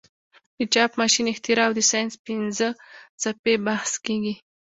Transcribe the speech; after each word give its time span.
د 0.57 0.59
چاپ 0.73 0.91
ماشین 1.01 1.25
اختراع 1.33 1.65
او 1.67 1.73
د 1.77 1.81
ساینس 1.91 2.13
پنځه 2.25 2.67
څپې 3.21 3.53
بحث 3.67 3.91
کیږي. 4.05 4.33